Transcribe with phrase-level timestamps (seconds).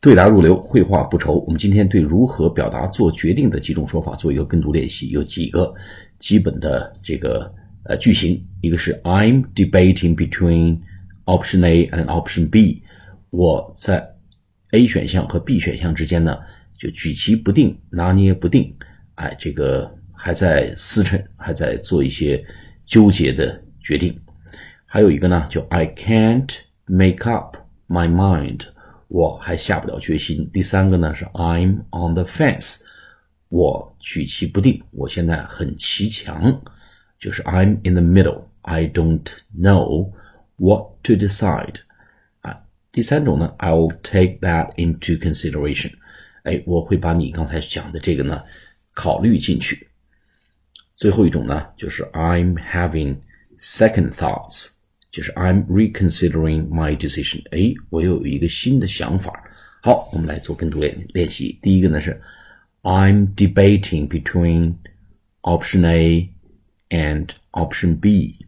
[0.00, 1.40] 对答如流，绘画不愁。
[1.40, 5.74] 我们今天对如何表达做决定的几种说法做一个跟读练习，有几个
[6.20, 8.40] 基本的这个呃句型。
[8.60, 10.78] 一个是 I'm debating between
[11.24, 12.80] option A and option B，
[13.30, 14.08] 我在
[14.70, 16.38] A 选项和 B 选项之间呢
[16.78, 18.72] 就举棋不定，拿捏不定，
[19.16, 22.44] 哎，这个还在思忖，还在做一些
[22.86, 24.16] 纠结的决定。
[24.86, 26.56] 还有一个呢，就 I can't
[26.86, 27.56] make up
[27.88, 28.60] my mind。
[29.08, 30.48] 我还下不了决心。
[30.52, 32.82] 第三个呢是 I'm on the fence，
[33.48, 36.60] 我举棋不定，我现在很骑墙，
[37.18, 39.26] 就是 I'm in the middle，I don't
[39.58, 40.12] know
[40.56, 41.76] what to decide。
[42.42, 42.60] 啊，
[42.92, 45.92] 第三种呢，I'll take that into consideration，
[46.42, 48.42] 哎，我会把你刚才讲的这个呢
[48.94, 49.88] 考虑进去。
[50.94, 53.18] 最后一种呢，就是 I'm having
[53.58, 54.77] second thoughts。
[55.11, 57.43] 就是 I'm reconsidering my decision。
[57.51, 59.43] 哎，我又有一个新的想法。
[59.81, 61.59] 好，我们来做跟读练练习。
[61.61, 62.21] 第一个呢是
[62.81, 64.75] I'm debating between
[65.41, 66.29] option A
[66.89, 68.45] and option B.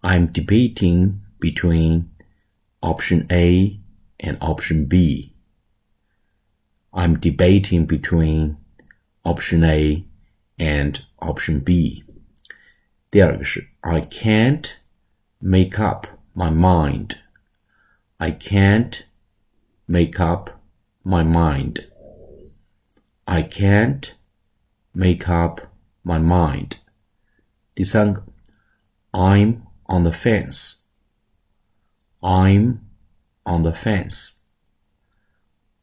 [0.00, 2.04] I'm debating between
[2.80, 3.80] option A
[4.18, 5.32] and option B.
[6.90, 8.56] I'm debating between
[9.22, 10.04] option A
[10.58, 12.04] and option B.
[13.10, 14.68] 第二个是 I can't
[15.40, 17.16] make up my mind.
[18.18, 19.04] I can't
[19.86, 20.60] make up
[21.04, 21.86] my mind.
[23.26, 24.14] I can't
[24.94, 25.60] make up
[26.02, 26.76] my mind.
[27.74, 28.22] 第三个，
[29.12, 30.84] I'm on the fence.
[32.20, 32.78] I'm
[33.44, 34.40] on the fence.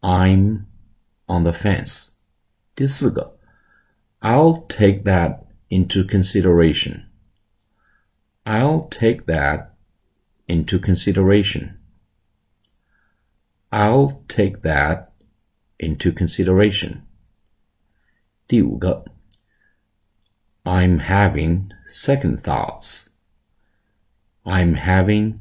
[0.02, 0.66] I'm
[1.28, 2.14] on the fence.
[2.76, 3.38] 第四个，
[4.22, 7.08] I'll take that into consideration.
[8.46, 9.76] I'll take that
[10.48, 11.78] into consideration.
[13.72, 15.12] I'll take that
[15.80, 17.04] into consideration.
[18.48, 19.06] 第五个，
[20.64, 23.08] I'm having second thoughts.
[24.44, 25.40] I'm having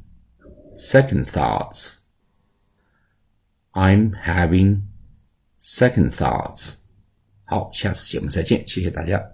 [0.74, 2.00] second thoughts.
[3.72, 4.82] I'm having
[5.60, 6.82] second thoughts.
[7.44, 9.32] 好，下次节目再见，谢谢大家。